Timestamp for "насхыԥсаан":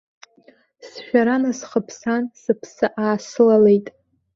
1.43-2.23